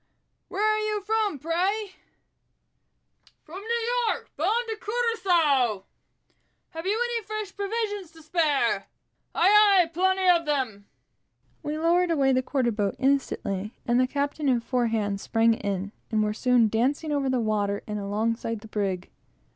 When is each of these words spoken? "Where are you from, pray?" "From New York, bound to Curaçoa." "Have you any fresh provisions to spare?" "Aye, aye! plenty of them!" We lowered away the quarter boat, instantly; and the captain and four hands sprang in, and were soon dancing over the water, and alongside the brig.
"Where 0.47 0.65
are 0.65 0.79
you 0.79 1.03
from, 1.03 1.37
pray?" 1.37 1.91
"From 3.43 3.59
New 3.59 4.07
York, 4.09 4.31
bound 4.35 4.65
to 4.69 4.75
Curaçoa." 4.77 5.83
"Have 6.71 6.87
you 6.87 6.99
any 6.99 7.23
fresh 7.23 7.55
provisions 7.55 8.09
to 8.13 8.23
spare?" 8.23 8.87
"Aye, 9.35 9.81
aye! 9.85 9.91
plenty 9.93 10.27
of 10.27 10.47
them!" 10.47 10.85
We 11.61 11.77
lowered 11.77 12.09
away 12.09 12.33
the 12.33 12.41
quarter 12.41 12.71
boat, 12.71 12.95
instantly; 12.97 13.75
and 13.85 13.99
the 13.99 14.07
captain 14.07 14.49
and 14.49 14.63
four 14.63 14.87
hands 14.87 15.21
sprang 15.21 15.53
in, 15.53 15.91
and 16.09 16.23
were 16.23 16.33
soon 16.33 16.67
dancing 16.67 17.11
over 17.11 17.29
the 17.29 17.39
water, 17.39 17.83
and 17.85 17.99
alongside 17.99 18.61
the 18.61 18.67
brig. 18.67 19.11